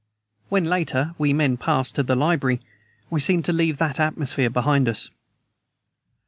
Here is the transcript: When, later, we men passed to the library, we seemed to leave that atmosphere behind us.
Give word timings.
When, 0.49 0.63
later, 0.65 1.13
we 1.19 1.31
men 1.31 1.57
passed 1.57 1.93
to 1.93 2.01
the 2.01 2.15
library, 2.15 2.59
we 3.11 3.19
seemed 3.19 3.45
to 3.45 3.53
leave 3.53 3.77
that 3.77 3.99
atmosphere 3.99 4.49
behind 4.49 4.89
us. 4.89 5.11